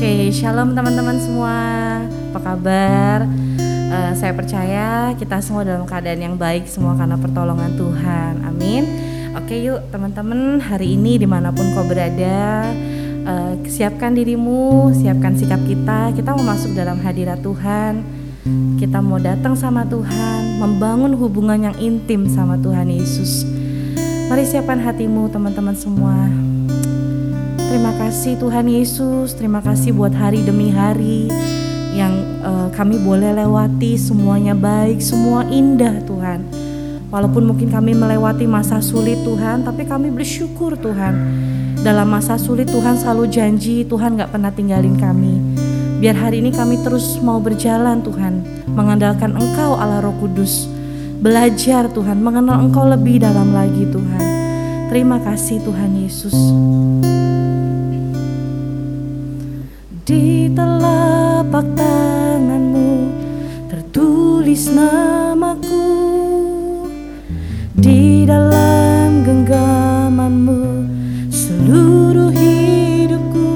[0.00, 1.60] Oke, shalom teman-teman semua.
[2.32, 3.28] Apa kabar?
[3.92, 8.40] Uh, saya percaya kita semua dalam keadaan yang baik semua karena pertolongan Tuhan.
[8.48, 8.88] Amin.
[9.36, 12.64] Oke, yuk teman-teman hari ini di mana pun kau berada,
[13.28, 16.16] uh, siapkan dirimu, siapkan sikap kita.
[16.16, 18.00] Kita mau masuk dalam hadirat Tuhan.
[18.80, 23.44] Kita mau datang sama Tuhan, membangun hubungan yang intim sama Tuhan Yesus.
[24.32, 26.49] Mari siapkan hatimu teman-teman semua.
[27.70, 31.30] Terima kasih Tuhan Yesus, terima kasih buat hari demi hari
[31.94, 36.50] yang uh, kami boleh lewati semuanya baik, semua indah Tuhan.
[37.14, 41.14] Walaupun mungkin kami melewati masa sulit Tuhan, tapi kami bersyukur Tuhan.
[41.86, 45.38] Dalam masa sulit Tuhan selalu janji Tuhan gak pernah tinggalin kami.
[46.02, 50.66] Biar hari ini kami terus mau berjalan Tuhan, mengandalkan Engkau Allah Roh Kudus.
[51.22, 54.22] Belajar Tuhan, mengenal Engkau lebih dalam lagi Tuhan.
[54.90, 56.34] Terima kasih Tuhan Yesus.
[60.10, 63.14] Di telapak tanganmu
[63.70, 65.86] tertulis namaku.
[67.78, 70.82] Di dalam genggamanmu
[71.30, 73.54] seluruh hidupku.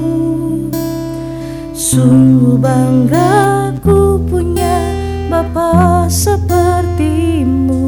[1.75, 4.95] Sungguh bangga ku punya
[5.27, 7.83] Bapa sepertimu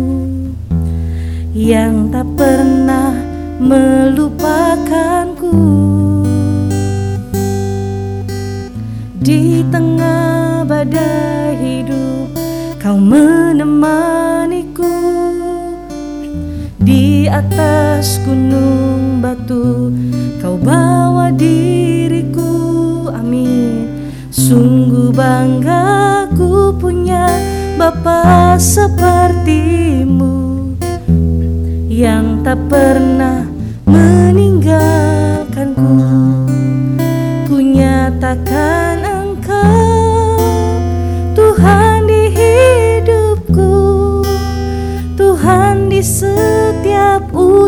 [1.55, 3.15] Yang tak pernah
[3.63, 5.55] melupakanku
[10.77, 12.29] badai hidup
[12.77, 14.85] Kau menemaniku.
[16.77, 19.89] Di atas gunung batu
[20.37, 23.09] Kau bawa diriku.
[23.09, 23.89] Amin.
[24.29, 27.25] Sungguh bangga ku punya
[27.77, 30.77] Bapa sepertimu
[31.89, 33.49] Yang tak pernah
[33.89, 35.97] meninggalkanku.
[37.49, 38.86] Ku nyatakan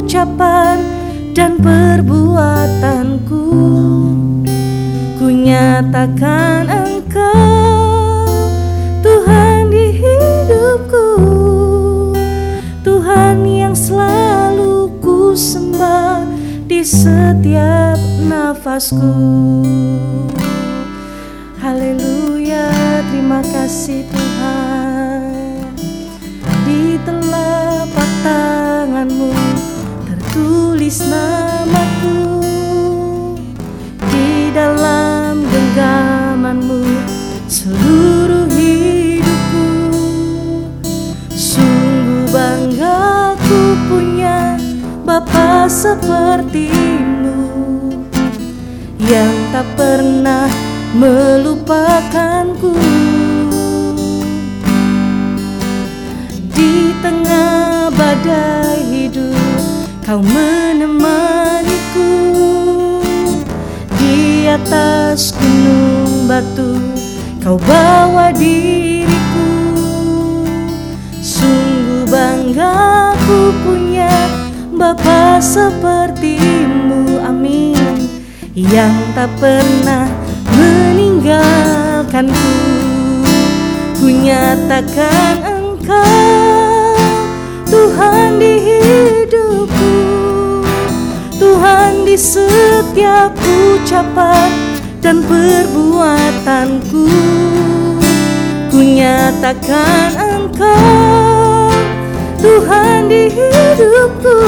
[0.10, 0.82] ucapan
[1.38, 3.46] dan perbuatanku.
[5.22, 8.26] Ku nyatakan Engkau
[9.06, 11.06] Tuhan di hidupku.
[12.82, 16.26] Tuhan yang selalu ku sembah
[16.66, 19.14] di setiap nafasku.
[21.62, 22.66] Haleluya,
[23.14, 25.70] terima kasih Tuhan.
[26.66, 27.69] Di telapak
[30.90, 32.42] tertulis namaku
[34.10, 36.82] Di dalam genggamanmu.
[37.46, 39.70] Seluruh hidupku
[41.30, 44.58] Sungguh bangga ku punya
[45.06, 47.38] Bapa sepertimu
[48.98, 50.50] Yang tak pernah
[50.94, 52.74] melupakanku.
[56.54, 58.79] Di tengah badai
[60.10, 62.10] kau menemaniku
[63.94, 66.82] Di atas gunung batu.
[67.38, 69.54] Kau bawa diriku
[71.22, 74.10] Sungguh bangga ku punya
[74.74, 78.10] Bapa sepertimu amin.
[78.58, 80.10] Yang tak pernah
[80.58, 82.58] meninggalkanku
[84.02, 86.98] Ku nyatakan engkau
[87.70, 88.58] Tuhan di
[91.60, 97.04] Tuhan di setiap ucapan dan perbuatanku.
[98.72, 101.68] Ku nyatakan engkau
[102.40, 104.40] Tuhan di hidupku.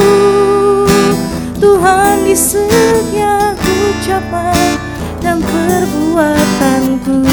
[1.60, 4.80] Tuhan di setiap ucapan
[5.20, 7.28] dan perbuatanku.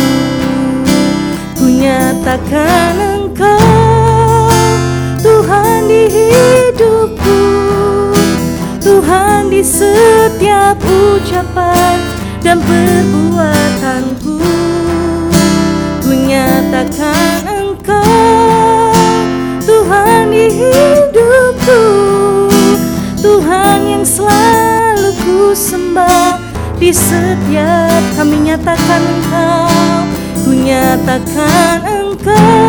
[1.55, 3.18] Ku nyatakan engkau
[9.63, 11.97] setiap ucapan
[12.39, 14.39] dan perbuatanku.
[15.99, 18.95] Ku nyatakan engkau
[19.67, 21.83] Tuhan di hidupku.
[23.19, 26.39] Tuhan yang selalu ku sembah
[26.79, 29.67] di setiap kami nyatakan engkau.
[30.47, 32.68] Ku nyatakan engkau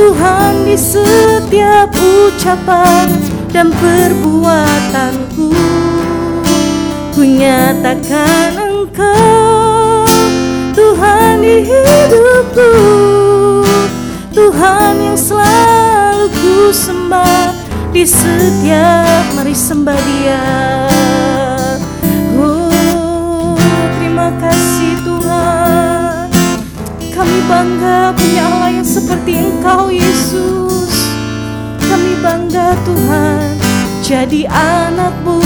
[0.00, 3.04] Tuhan di setiap ucapan
[3.52, 5.52] dan perbuatanku.
[7.12, 10.08] Ku nyatakan Engkau
[10.72, 12.72] Tuhan di hidupku.
[14.32, 17.52] Tuhan yang selalu ku sembah
[17.92, 20.44] Di setiap mari sembah dia.
[22.40, 23.52] Oh
[24.00, 26.32] terima kasih Tuhan.
[27.12, 28.69] Kami bangga punya Allah
[29.20, 31.12] seperti Engkau Yesus.
[31.76, 33.52] Kami bangga Tuhan
[34.00, 35.44] jadi anakmu.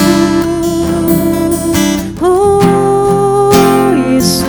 [2.23, 4.47] Oh Yesus,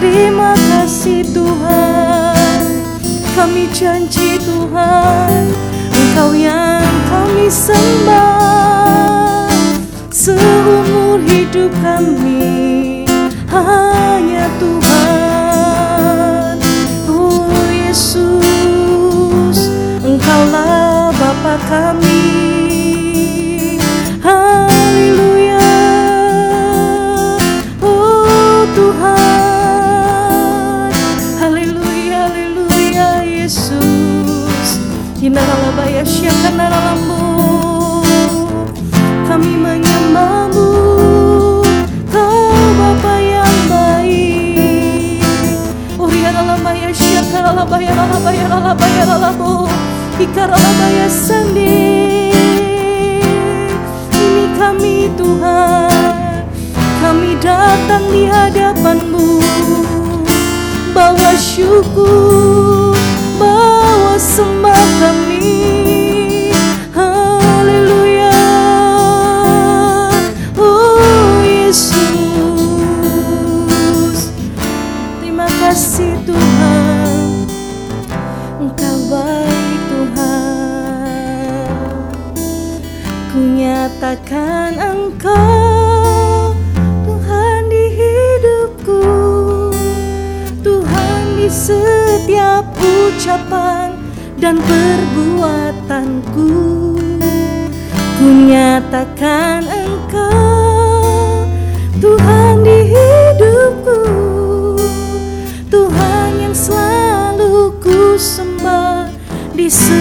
[0.00, 2.88] terima kasih Tuhan.
[3.36, 5.44] Kami janji Tuhan,
[5.92, 9.44] Engkau yang kami sembah
[10.08, 13.04] seumur hidup kami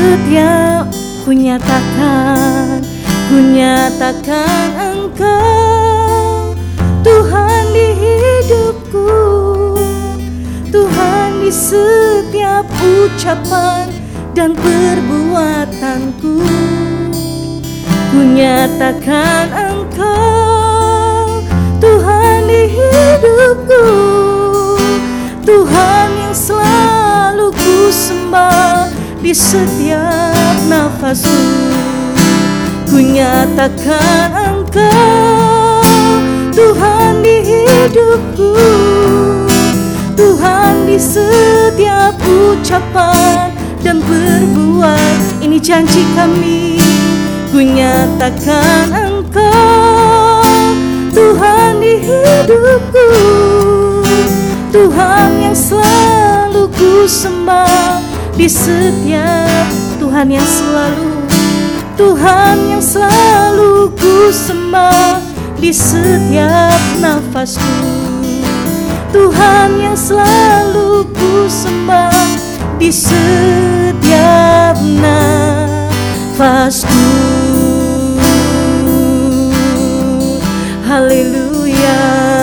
[0.09, 0.89] setiap
[1.21, 2.81] ku nyatakan
[3.29, 6.57] Ku nyatakan Engkau
[7.05, 9.05] Tuhan di hidupku
[10.73, 13.89] Tuhan di setiap ucapan
[14.33, 16.41] dan perbuatanku.
[18.09, 21.45] Ku nyatakan Engkau
[21.77, 24.08] Tuhan di hidupku
[29.29, 31.69] di setiap nafasku
[32.89, 35.85] Ku nyatakan Engkau
[36.49, 38.57] Tuhan di hidupku.
[40.17, 43.53] Tuhan di setiap ucapan
[43.85, 46.81] dan berbuat Ini janji kami.
[47.53, 50.41] Ku nyatakan Engkau
[51.13, 53.09] Tuhan di hidupku.
[54.73, 58.08] Tuhan yang selalu ku sembah
[58.39, 59.67] Di setiap
[59.99, 61.27] Tuhan yang selalu
[61.99, 65.19] Tuhan yang selalu ku sembah
[65.59, 67.83] Di setiap nafasku.
[69.11, 72.15] Tuhan yang selalu ku sembah
[72.79, 76.95] di setiap nafasku.
[80.87, 82.38] Haleluya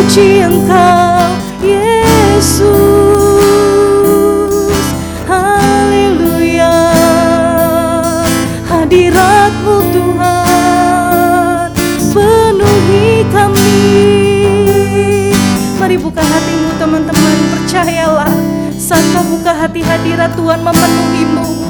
[0.00, 2.72] puji Engkau Yesus.
[5.28, 6.72] Haleluya.
[8.64, 11.68] Hadiratmu Tuhan.
[12.16, 13.76] Penuhi kami.
[15.76, 17.36] Mari buka hatimu teman-teman.
[17.52, 18.32] Percayalah
[18.80, 21.69] Saat kau buka hati hadirat Tuhan memenuhimu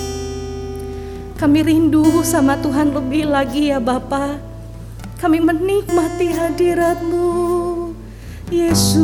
[1.41, 4.37] Kami rindu sama Tuhan lebih lagi ya Bapa.
[5.17, 7.25] Kami menikmati hadiratmu,
[8.53, 9.01] Yesus.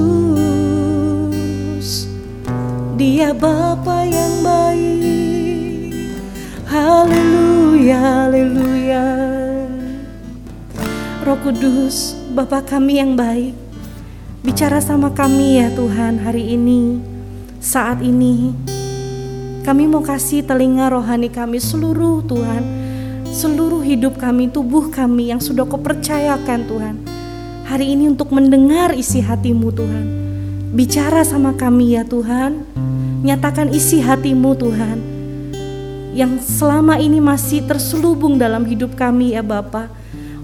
[2.94, 6.14] Dia Bapa yang baik.
[6.70, 9.06] Haleluya, haleluya.
[11.26, 13.58] Roh Kudus, Bapa kami yang baik.
[14.46, 17.02] Bicara sama kami ya Tuhan hari ini,
[17.58, 18.77] saat ini.
[19.68, 22.64] Kami mau kasih telinga rohani kami seluruh Tuhan,
[23.28, 26.96] seluruh hidup kami, tubuh kami yang sudah kau percayakan Tuhan.
[27.68, 30.06] Hari ini untuk mendengar isi hatimu Tuhan.
[30.72, 32.64] Bicara sama kami ya Tuhan,
[33.28, 34.98] nyatakan isi hatimu Tuhan.
[36.16, 39.92] Yang selama ini masih terselubung dalam hidup kami ya Bapak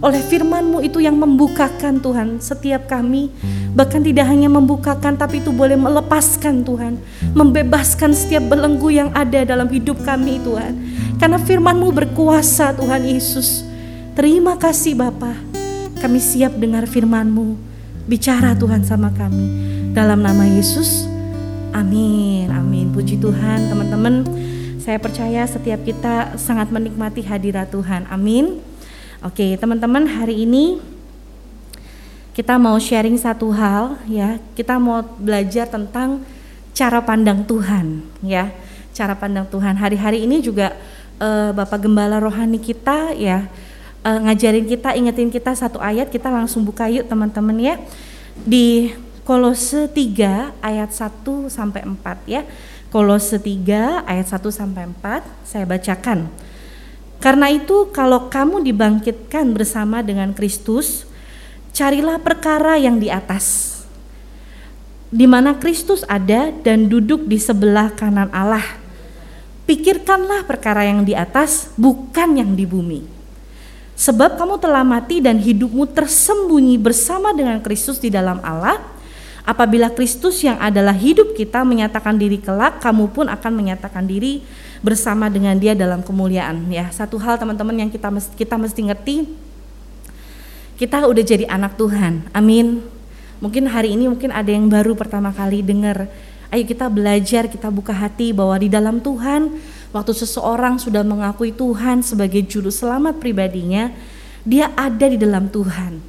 [0.03, 2.43] oleh firman-Mu itu yang membukakan Tuhan.
[2.43, 3.31] Setiap kami
[3.71, 6.99] bahkan tidak hanya membukakan tapi itu boleh melepaskan Tuhan.
[7.31, 10.75] Membebaskan setiap belenggu yang ada dalam hidup kami Tuhan.
[11.23, 13.63] Karena firman-Mu berkuasa Tuhan Yesus.
[14.11, 15.39] Terima kasih Bapa.
[16.03, 17.55] Kami siap dengar firman-Mu.
[18.03, 19.71] Bicara Tuhan sama kami.
[19.95, 21.07] Dalam nama Yesus.
[21.71, 22.51] Amin.
[22.51, 22.91] Amin.
[22.91, 24.27] Puji Tuhan teman-teman.
[24.83, 28.03] Saya percaya setiap kita sangat menikmati hadirat Tuhan.
[28.11, 28.72] Amin
[29.23, 30.83] Oke, teman-teman, hari ini
[32.35, 34.35] kita mau sharing satu hal ya.
[34.51, 36.27] Kita mau belajar tentang
[36.75, 38.51] cara pandang Tuhan ya.
[38.91, 39.79] Cara pandang Tuhan.
[39.79, 40.75] Hari-hari ini juga
[41.23, 43.47] uh, Bapak Gembala rohani kita ya
[44.03, 47.79] uh, ngajarin kita, ingetin kita satu ayat, kita langsung buka yuk teman-teman ya.
[48.43, 48.91] Di
[49.23, 52.43] Kolose 3 ayat 1 sampai 4 ya.
[52.91, 56.27] Kolose 3 ayat 1 sampai 4 saya bacakan.
[57.23, 61.07] Karena itu kalau kamu dibangkitkan bersama dengan Kristus,
[61.71, 63.79] carilah perkara yang di atas.
[65.07, 68.75] Di mana Kristus ada dan duduk di sebelah kanan Allah.
[69.63, 73.07] Pikirkanlah perkara yang di atas, bukan yang di bumi.
[73.95, 78.83] Sebab kamu telah mati dan hidupmu tersembunyi bersama dengan Kristus di dalam Allah.
[79.43, 84.39] Apabila Kristus yang adalah hidup kita menyatakan diri kelak, kamu pun akan menyatakan diri
[84.79, 86.87] bersama dengan dia dalam kemuliaan ya.
[86.95, 89.17] Satu hal teman-teman yang kita mesti, kita mesti ngerti
[90.73, 92.27] kita udah jadi anak Tuhan.
[92.33, 92.81] Amin.
[93.39, 96.09] Mungkin hari ini mungkin ada yang baru pertama kali dengar.
[96.49, 99.53] Ayo kita belajar, kita buka hati bahwa di dalam Tuhan
[99.93, 103.93] waktu seseorang sudah mengakui Tuhan sebagai juru selamat pribadinya,
[104.47, 105.99] dia ada di dalam Tuhan.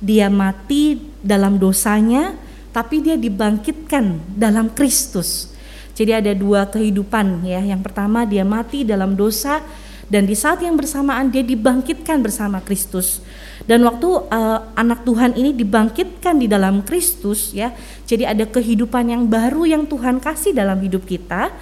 [0.00, 2.36] Dia mati dalam dosanya,
[2.74, 5.54] tapi dia dibangkitkan dalam Kristus.
[5.94, 7.62] Jadi ada dua kehidupan ya.
[7.62, 9.62] Yang pertama dia mati dalam dosa
[10.10, 13.22] dan di saat yang bersamaan dia dibangkitkan bersama Kristus.
[13.64, 17.70] Dan waktu uh, anak Tuhan ini dibangkitkan di dalam Kristus ya.
[18.10, 21.54] Jadi ada kehidupan yang baru yang Tuhan kasih dalam hidup kita.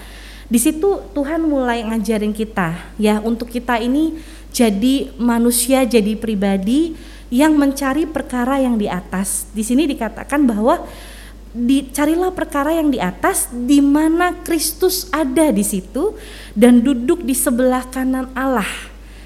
[0.48, 4.16] Di situ Tuhan mulai ngajarin kita ya untuk kita ini
[4.52, 6.92] jadi manusia, jadi pribadi
[7.32, 9.48] yang mencari perkara yang di atas.
[9.56, 10.84] Di sini dikatakan bahwa
[11.56, 16.12] dicarilah perkara yang di atas di mana Kristus ada di situ
[16.52, 18.68] dan duduk di sebelah kanan Allah.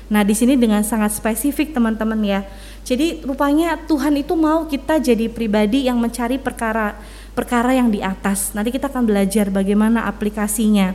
[0.06, 2.46] Nah, di sini dengan sangat spesifik teman-teman ya.
[2.86, 6.94] Jadi rupanya Tuhan itu mau kita jadi pribadi yang mencari perkara
[7.34, 8.54] perkara yang di atas.
[8.54, 10.94] Nanti kita akan belajar bagaimana aplikasinya.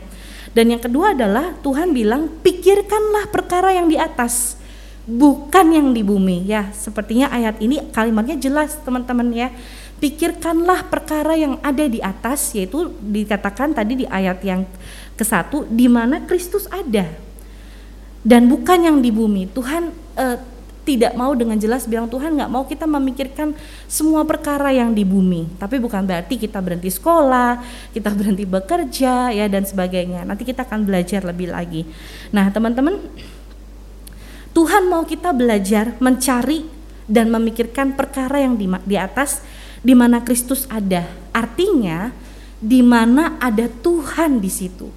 [0.56, 4.61] Dan yang kedua adalah Tuhan bilang pikirkanlah perkara yang di atas
[5.06, 6.70] bukan yang di bumi ya.
[6.74, 9.50] Sepertinya ayat ini kalimatnya jelas teman-teman ya.
[10.02, 14.66] Pikirkanlah perkara yang ada di atas yaitu dikatakan tadi di ayat yang
[15.14, 17.06] ke satu di mana Kristus ada.
[18.22, 19.50] Dan bukan yang di bumi.
[19.50, 20.38] Tuhan eh,
[20.82, 23.54] tidak mau dengan jelas bilang Tuhan nggak mau kita memikirkan
[23.86, 25.46] semua perkara yang di bumi.
[25.62, 27.62] Tapi bukan berarti kita berhenti sekolah
[27.94, 30.26] kita berhenti bekerja ya dan sebagainya.
[30.26, 31.86] Nanti kita akan belajar lebih lagi.
[32.34, 32.98] Nah teman-teman
[34.52, 36.68] Tuhan mau kita belajar mencari
[37.08, 39.44] dan memikirkan perkara yang di, di atas
[39.80, 41.08] di mana Kristus ada.
[41.32, 42.12] Artinya
[42.62, 44.88] di mana ada Tuhan di situ.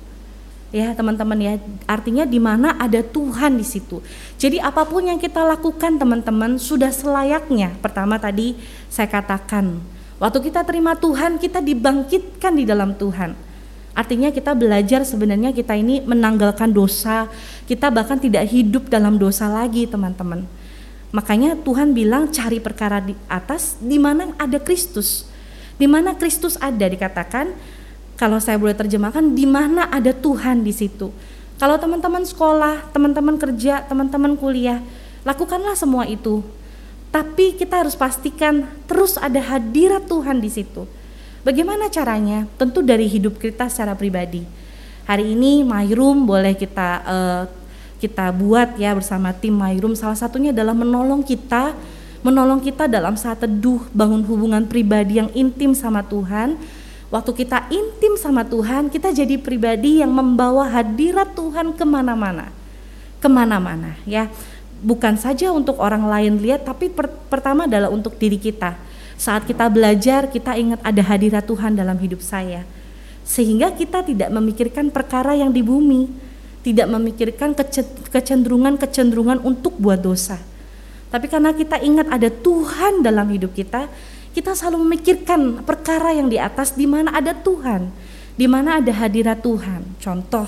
[0.74, 1.54] Ya, teman-teman ya,
[1.86, 4.02] artinya di mana ada Tuhan di situ.
[4.42, 7.78] Jadi apa pun yang kita lakukan teman-teman sudah selayaknya.
[7.78, 8.58] Pertama tadi
[8.90, 9.78] saya katakan,
[10.18, 13.53] waktu kita terima Tuhan, kita dibangkitkan di dalam Tuhan.
[13.94, 17.30] Artinya kita belajar sebenarnya kita ini menanggalkan dosa,
[17.70, 20.44] kita bahkan tidak hidup dalam dosa lagi, teman-teman
[21.14, 25.30] Makanya Tuhan bilang cari perkara di atas di mana ada Kristus.
[25.78, 27.54] Di mana Kristus ada dikatakan
[28.18, 31.14] kalau saya boleh terjemahkan di mana ada Tuhan di situ.
[31.62, 34.82] Kalau teman-teman sekolah, teman-teman kerja, teman-teman kuliah,
[35.22, 36.42] lakukanlah semua itu.
[37.14, 40.82] Tapi kita harus pastikan terus ada hadirat Tuhan di situ.
[41.44, 42.48] Bagaimana caranya?
[42.56, 44.48] Tentu dari hidup kita secara pribadi.
[45.04, 47.44] Hari ini my room boleh kita uh,
[48.00, 51.76] kita buat ya bersama tim My Room salah satunya adalah menolong kita
[52.24, 56.56] menolong kita dalam saat teduh bangun hubungan pribadi yang intim sama Tuhan.
[57.12, 62.48] Waktu kita intim sama Tuhan kita jadi pribadi yang membawa hadirat Tuhan ke mana-mana.
[63.20, 64.32] Ke mana-mana ya.
[64.80, 68.93] Bukan saja untuk orang lain lihat tapi per pertama adalah untuk diri kita
[69.24, 72.68] saat kita belajar kita ingat ada hadirat Tuhan dalam hidup saya
[73.24, 76.12] sehingga kita tidak memikirkan perkara yang di bumi,
[76.60, 77.56] tidak memikirkan
[78.12, 80.36] kecenderungan-kecenderungan untuk buat dosa.
[81.08, 83.88] Tapi karena kita ingat ada Tuhan dalam hidup kita,
[84.36, 87.88] kita selalu memikirkan perkara yang di atas di mana ada Tuhan,
[88.36, 89.88] di mana ada hadirat Tuhan.
[90.04, 90.44] Contoh,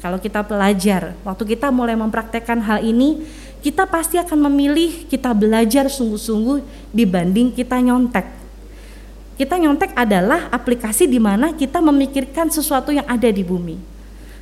[0.00, 3.28] kalau kita pelajar, waktu kita mulai mempraktekkan hal ini,
[3.66, 6.62] kita pasti akan memilih kita belajar sungguh-sungguh
[6.94, 8.36] dibanding kita nyontek
[9.36, 13.76] kita nyontek adalah aplikasi di mana kita memikirkan sesuatu yang ada di bumi.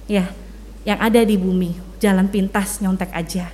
[0.07, 0.31] Ya,
[0.87, 3.51] yang ada di bumi, jalan pintas nyontek aja.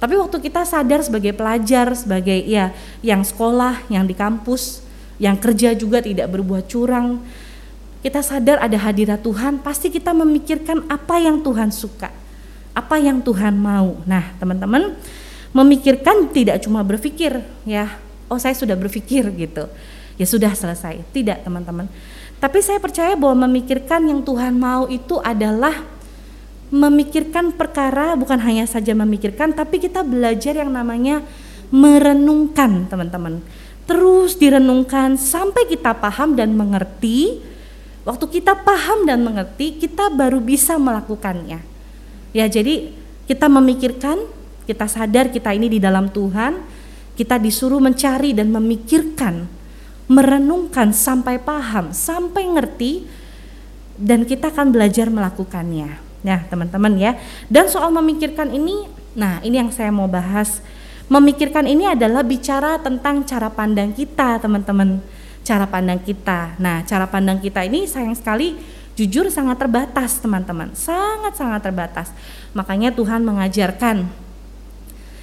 [0.00, 2.72] Tapi waktu kita sadar sebagai pelajar, sebagai ya
[3.04, 4.80] yang sekolah, yang di kampus,
[5.20, 7.20] yang kerja juga tidak berbuat curang,
[8.00, 12.08] kita sadar ada hadirat Tuhan, pasti kita memikirkan apa yang Tuhan suka,
[12.72, 13.98] apa yang Tuhan mau.
[14.06, 14.94] Nah, teman-teman,
[15.50, 17.98] memikirkan tidak cuma berpikir, ya,
[18.30, 19.66] oh saya sudah berpikir gitu
[20.20, 21.00] ya sudah selesai.
[21.16, 21.88] Tidak, teman-teman.
[22.36, 25.80] Tapi saya percaya bahwa memikirkan yang Tuhan mau itu adalah
[26.68, 31.24] memikirkan perkara bukan hanya saja memikirkan tapi kita belajar yang namanya
[31.72, 33.40] merenungkan, teman-teman.
[33.88, 37.48] Terus direnungkan sampai kita paham dan mengerti.
[38.04, 41.60] Waktu kita paham dan mengerti, kita baru bisa melakukannya.
[42.30, 42.94] Ya, jadi
[43.26, 44.26] kita memikirkan,
[44.66, 46.62] kita sadar kita ini di dalam Tuhan,
[47.18, 49.60] kita disuruh mencari dan memikirkan
[50.10, 53.06] merenungkan sampai paham, sampai ngerti
[53.94, 56.02] dan kita akan belajar melakukannya.
[56.26, 57.14] Nah, teman-teman ya.
[57.46, 60.58] Dan soal memikirkan ini, nah ini yang saya mau bahas.
[61.06, 64.98] Memikirkan ini adalah bicara tentang cara pandang kita, teman-teman.
[65.46, 66.58] Cara pandang kita.
[66.58, 68.58] Nah, cara pandang kita ini sayang sekali
[69.00, 70.76] jujur sangat terbatas, teman-teman.
[70.76, 72.12] Sangat-sangat terbatas.
[72.52, 74.04] Makanya Tuhan mengajarkan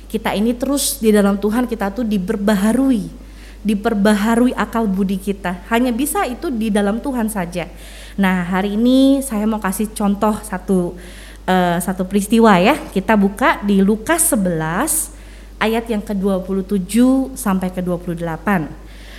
[0.09, 3.27] kita ini terus di dalam Tuhan kita tuh diperbaharui
[3.67, 5.67] diperbaharui akal budi kita.
[5.67, 7.67] Hanya bisa itu di dalam Tuhan saja.
[8.15, 10.95] Nah, hari ini saya mau kasih contoh satu
[11.43, 12.79] uh, satu peristiwa ya.
[12.95, 15.11] Kita buka di Lukas 11
[15.59, 16.95] ayat yang ke-27
[17.35, 18.47] sampai ke-28.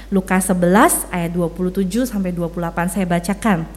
[0.08, 3.68] Lukas 11 ayat 27 sampai 28 saya bacakan.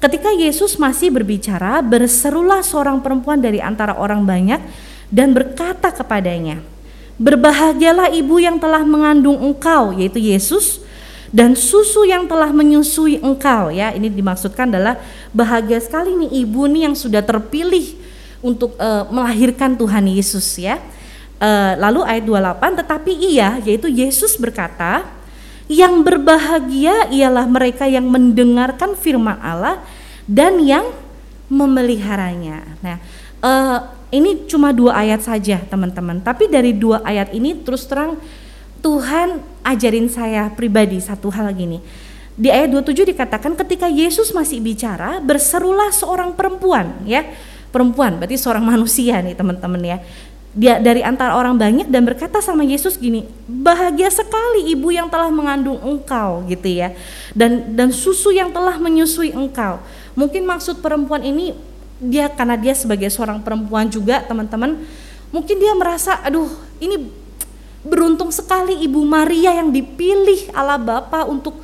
[0.00, 4.56] Ketika Yesus masih berbicara, berserulah seorang perempuan dari antara orang banyak
[5.12, 6.64] dan berkata kepadanya,
[7.20, 10.80] Berbahagialah ibu yang telah mengandung engkau, yaitu Yesus,
[11.28, 13.68] dan susu yang telah menyusui engkau.
[13.68, 14.96] Ya, ini dimaksudkan adalah
[15.36, 17.92] bahagia sekali nih ibu nih yang sudah terpilih
[18.40, 20.80] untuk uh, melahirkan Tuhan Yesus ya.
[21.36, 25.04] Uh, lalu ayat 28, tetapi ia, yaitu Yesus berkata,
[25.70, 29.78] yang berbahagia ialah mereka yang mendengarkan firman Allah
[30.26, 30.90] dan yang
[31.46, 32.66] memeliharanya.
[32.82, 32.98] Nah,
[33.38, 33.78] uh,
[34.10, 38.18] ini cuma dua ayat saja teman-teman, tapi dari dua ayat ini terus terang
[38.82, 41.78] Tuhan ajarin saya pribadi satu hal gini.
[42.40, 47.28] Di ayat 27 dikatakan ketika Yesus masih bicara, berserulah seorang perempuan ya.
[47.68, 49.98] Perempuan berarti seorang manusia nih teman-teman ya.
[50.50, 55.30] Dia dari antara orang banyak dan berkata sama Yesus gini, bahagia sekali ibu yang telah
[55.30, 56.90] mengandung engkau gitu ya.
[57.30, 59.78] Dan dan susu yang telah menyusui engkau.
[60.18, 61.54] Mungkin maksud perempuan ini
[62.00, 64.80] dia karena dia sebagai seorang perempuan juga teman-teman
[65.28, 66.48] mungkin dia merasa aduh
[66.80, 67.12] ini
[67.84, 71.60] beruntung sekali ibu Maria yang dipilih Allah Bapa untuk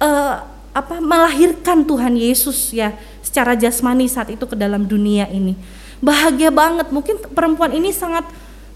[0.00, 0.40] uh,
[0.72, 5.52] apa melahirkan Tuhan Yesus ya secara jasmani saat itu ke dalam dunia ini
[5.98, 8.26] bahagia banget mungkin perempuan ini sangat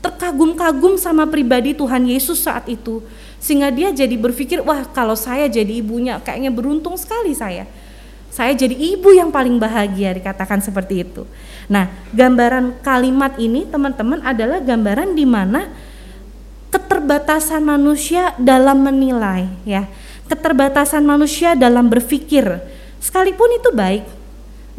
[0.02, 3.02] terkagum-kagum sama pribadi Tuhan Yesus saat itu
[3.38, 7.66] sehingga dia jadi berpikir wah kalau saya jadi ibunya kayaknya beruntung sekali saya
[8.32, 11.28] saya jadi ibu yang paling bahagia dikatakan seperti itu.
[11.68, 15.68] Nah, gambaran kalimat ini teman-teman adalah gambaran di mana
[16.72, 19.84] keterbatasan manusia dalam menilai ya.
[20.32, 22.56] Keterbatasan manusia dalam berpikir
[23.04, 24.08] sekalipun itu baik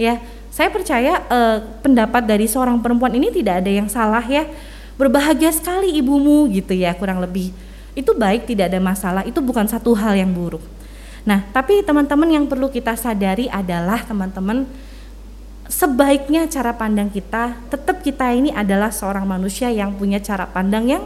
[0.02, 0.18] ya.
[0.54, 4.46] Saya percaya eh, pendapat dari seorang perempuan ini tidak ada yang salah ya.
[5.02, 7.50] Berbahagia sekali ibumu gitu ya kurang lebih.
[7.98, 10.62] Itu baik tidak ada masalah, itu bukan satu hal yang buruk.
[11.26, 14.70] Nah, tapi teman-teman yang perlu kita sadari adalah teman-teman
[15.66, 21.04] sebaiknya cara pandang kita tetap kita ini adalah seorang manusia yang punya cara pandang yang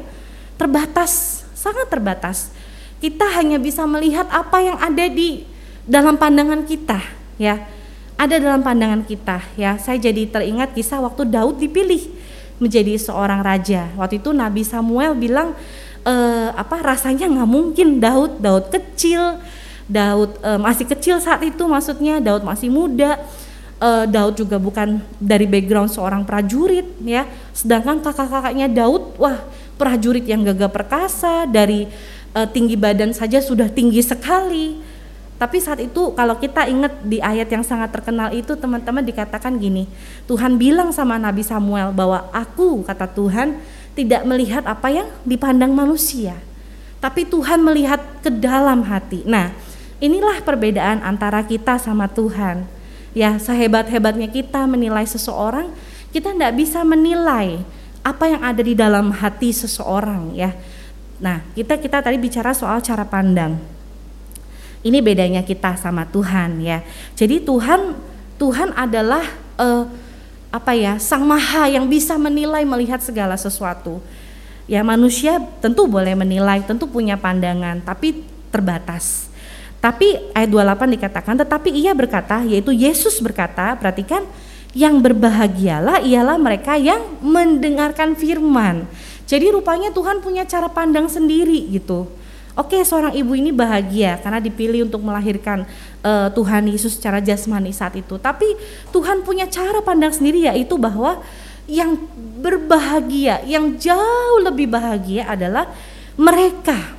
[0.60, 2.52] terbatas, sangat terbatas.
[3.00, 5.48] Kita hanya bisa melihat apa yang ada di
[5.88, 7.00] dalam pandangan kita,
[7.40, 7.77] ya.
[8.18, 9.78] Ada dalam pandangan kita, ya.
[9.78, 12.02] Saya jadi teringat kisah waktu Daud dipilih
[12.58, 13.94] menjadi seorang raja.
[13.94, 15.54] Waktu itu Nabi Samuel bilang
[16.08, 16.16] e,
[16.56, 19.42] apa rasanya nggak mungkin Daud Daud kecil
[19.88, 23.20] Daud e, masih kecil saat itu maksudnya Daud masih muda
[23.80, 29.44] e, Daud juga bukan dari background seorang prajurit ya sedangkan kakak-kakaknya Daud wah
[29.76, 31.88] prajurit yang gagah perkasa dari
[32.32, 34.80] e, tinggi badan saja sudah tinggi sekali
[35.38, 39.86] tapi saat itu kalau kita ingat di ayat yang sangat terkenal itu teman-teman dikatakan gini,
[40.26, 43.62] Tuhan bilang sama Nabi Samuel bahwa aku kata Tuhan
[43.94, 46.42] tidak melihat apa yang dipandang manusia,
[46.98, 49.22] tapi Tuhan melihat ke dalam hati.
[49.30, 49.54] Nah,
[50.02, 52.66] inilah perbedaan antara kita sama Tuhan.
[53.14, 55.70] Ya, sehebat-hebatnya kita menilai seseorang,
[56.10, 57.62] kita tidak bisa menilai
[58.02, 60.58] apa yang ada di dalam hati seseorang ya.
[61.22, 63.77] Nah, kita kita tadi bicara soal cara pandang.
[64.88, 66.80] Ini bedanya kita sama Tuhan ya.
[67.12, 67.92] Jadi Tuhan
[68.40, 69.28] Tuhan adalah
[69.60, 69.84] uh,
[70.48, 74.00] apa ya sang maha yang bisa menilai melihat segala sesuatu.
[74.64, 79.28] Ya manusia tentu boleh menilai, tentu punya pandangan, tapi terbatas.
[79.80, 84.28] Tapi ayat 28 dikatakan, tetapi ia berkata, yaitu Yesus berkata, perhatikan,
[84.76, 88.84] yang berbahagialah ialah mereka yang mendengarkan firman.
[89.24, 92.12] Jadi rupanya Tuhan punya cara pandang sendiri gitu.
[92.58, 95.70] Oke, seorang ibu ini bahagia karena dipilih untuk melahirkan
[96.02, 98.18] uh, Tuhan Yesus secara jasmani saat itu.
[98.18, 98.50] Tapi
[98.90, 101.22] Tuhan punya cara pandang sendiri yaitu bahwa
[101.70, 102.02] yang
[102.42, 105.70] berbahagia, yang jauh lebih bahagia adalah
[106.18, 106.98] mereka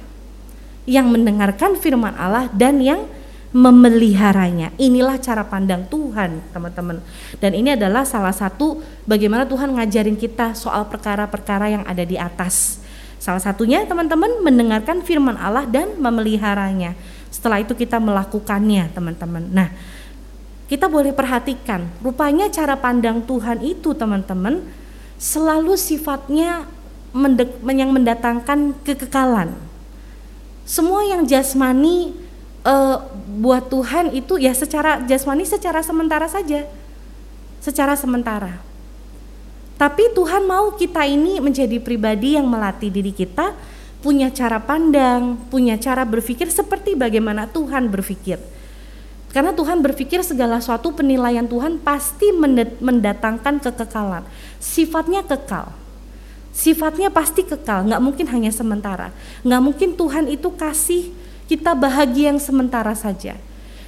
[0.86, 3.10] yang mendengarkan firman Allah dan yang
[3.50, 4.70] memeliharanya.
[4.78, 7.02] Inilah cara pandang Tuhan, teman-teman.
[7.42, 8.78] Dan ini adalah salah satu
[9.10, 12.78] bagaimana Tuhan ngajarin kita soal perkara-perkara yang ada di atas
[13.18, 16.94] Salah satunya teman-teman mendengarkan firman Allah dan memeliharanya.
[17.28, 19.44] Setelah itu kita melakukannya teman-teman.
[19.50, 19.68] Nah
[20.70, 24.62] kita boleh perhatikan rupanya cara pandang Tuhan itu teman-teman
[25.18, 26.68] selalu sifatnya
[27.66, 29.57] yang mendatangkan kekekalan.
[30.68, 32.12] Semua yang jasmani
[32.62, 33.00] uh,
[33.40, 36.68] buat Tuhan itu ya secara jasmani secara sementara saja.
[37.59, 38.67] Secara sementara.
[39.78, 43.54] Tapi Tuhan mau kita ini menjadi pribadi yang melatih diri kita
[44.02, 48.42] punya cara pandang, punya cara berpikir seperti bagaimana Tuhan berpikir.
[49.30, 52.34] Karena Tuhan berpikir segala suatu penilaian Tuhan pasti
[52.82, 54.24] mendatangkan kekekalan.
[54.58, 55.70] Sifatnya kekal.
[56.50, 59.14] Sifatnya pasti kekal, nggak mungkin hanya sementara.
[59.46, 61.14] Nggak mungkin Tuhan itu kasih
[61.46, 63.38] kita bahagia yang sementara saja.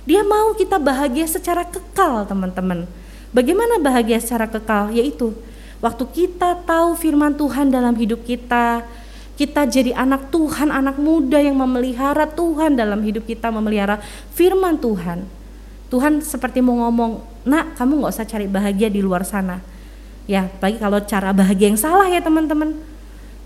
[0.06, 2.86] Dia mau kita bahagia secara kekal, teman-teman.
[3.34, 4.94] Bagaimana bahagia secara kekal?
[4.94, 5.34] Yaitu
[5.80, 8.84] Waktu kita tahu firman Tuhan dalam hidup kita,
[9.40, 13.96] kita jadi anak Tuhan, anak muda yang memelihara Tuhan dalam hidup kita, memelihara
[14.36, 15.24] firman Tuhan.
[15.88, 19.64] Tuhan seperti mau ngomong, nak kamu nggak usah cari bahagia di luar sana.
[20.28, 22.76] Ya, bagi kalau cara bahagia yang salah ya teman-teman.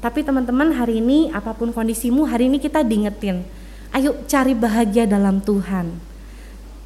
[0.03, 3.47] Tapi teman-teman hari ini apa pun kondisimu, hari ini kita diingetin,
[3.95, 5.95] ayo cari bahagia dalam Tuhan.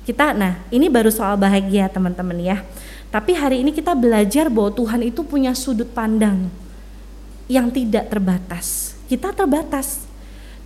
[0.05, 2.61] Kita, nah ini baru soal bahagia teman-teman ya.
[3.09, 6.53] Tapi hari ini kita belajar bahwa Tuhan itu punya sudut pandang
[7.49, 8.93] yang tidak terbatas.
[9.09, 10.05] Kita terbatas.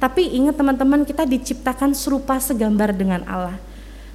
[0.02, 3.55] Tapi ingat teman-teman kita diciptakan serupa segambar dengan Allah.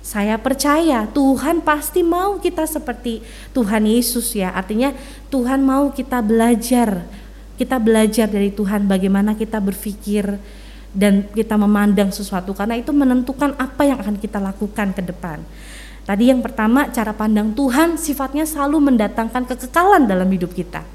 [0.04, 3.24] Saya percaya Tuhan pasti mau kita seperti
[3.56, 4.52] Tuhan Yesus ya.
[4.52, 4.92] Artinya
[5.32, 7.08] Tuhan mau kita belajar.
[7.56, 10.36] Kita belajar dari Tuhan bagaimana kita berpikir
[10.92, 15.44] dan kita memandang sesuatu karena itu menentukan apa yang akan kita lakukan ke depan.
[16.08, 20.88] Tadi yang pertama cara pandang Tuhan sifatnya selalu mendatangkan kekekalan dalam hidup kita.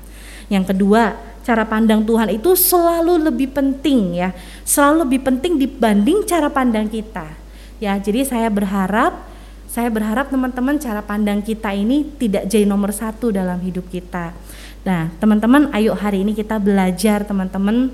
[0.49, 1.13] Yang kedua,
[1.45, 4.33] cara pandang Tuhan itu selalu lebih penting ya,
[4.65, 7.29] selalu lebih penting dibanding cara pandang kita.
[7.77, 9.29] Ya, jadi saya berharap
[9.69, 14.33] saya berharap teman-teman cara pandang kita ini tidak jadi nomor satu dalam hidup kita.
[14.85, 17.93] Nah, teman-teman, ayo hari ini kita belajar, teman-teman.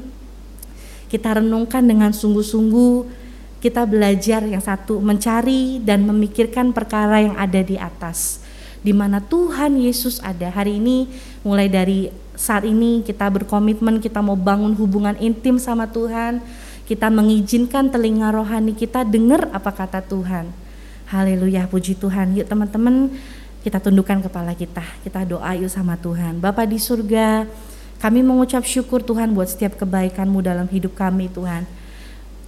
[1.07, 3.18] Kita renungkan dengan sungguh-sungguh
[3.59, 8.43] kita belajar yang satu mencari dan memikirkan perkara yang ada di atas
[8.79, 10.51] di mana Tuhan Yesus ada.
[10.51, 11.11] Hari ini
[11.43, 16.39] mulai dari saat ini kita berkomitmen kita mau bangun hubungan intim sama Tuhan
[16.87, 20.49] kita mengizinkan telinga rohani kita dengar apa kata Tuhan.
[21.11, 22.39] Haleluya puji Tuhan.
[22.39, 23.13] Yuk teman-teman
[23.61, 24.87] kita tundukkan kepala kita.
[25.03, 26.39] Kita doa yuk sama Tuhan.
[26.39, 27.45] Bapak di surga
[27.99, 31.67] kami mengucap syukur Tuhan buat setiap kebaikanmu dalam hidup kami Tuhan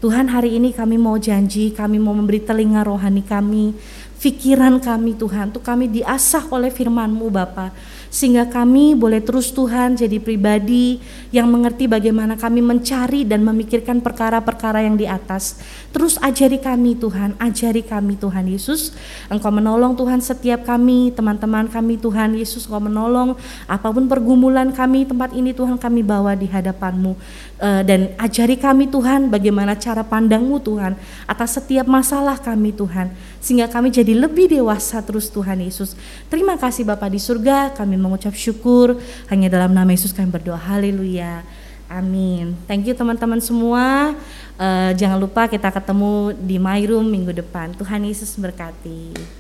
[0.01, 3.77] Tuhan hari ini kami mau janji, kami mau memberi telinga rohani kami,
[4.17, 7.69] pikiran kami Tuhan, untuk kami diasah oleh firman-Mu Bapa
[8.11, 10.99] sehingga kami boleh terus Tuhan jadi pribadi
[11.31, 15.63] yang mengerti bagaimana kami mencari dan memikirkan perkara-perkara yang di atas.
[15.95, 18.91] Terus ajari kami Tuhan, ajari kami Tuhan Yesus.
[19.31, 23.39] Engkau menolong Tuhan setiap kami, teman-teman kami Tuhan Yesus, Engkau menolong
[23.71, 27.15] apa pun pergumulan kami tempat ini Tuhan kami bawa di hadapan-Mu.
[27.61, 30.99] Uh, dan ajari kami Tuhan bagaimana cara pandangmu Tuhan
[31.31, 35.97] atas setiap masalah kami Tuhan sehingga kami jadi lebih dewasa terus Tuhan Yesus.
[36.29, 39.01] Terima kasih Bapak di surga, kami mengucap syukur
[39.33, 40.61] hanya dalam nama Yesus kami berdoa.
[40.61, 41.43] Haleluya.
[41.91, 42.55] Amin.
[42.71, 44.15] Thank you teman-teman semua.
[44.55, 47.75] Uh, jangan lupa kita ketemu di My Room minggu depan.
[47.75, 49.40] Tuhan Yesus berkati.